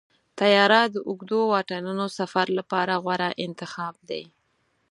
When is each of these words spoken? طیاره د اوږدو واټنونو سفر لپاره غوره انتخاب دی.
طیاره 0.39 0.81
د 0.93 0.95
اوږدو 1.07 1.39
واټنونو 1.51 2.05
سفر 2.17 2.47
لپاره 2.57 2.93
غوره 3.03 3.29
انتخاب 3.45 3.95
دی. 4.09 4.23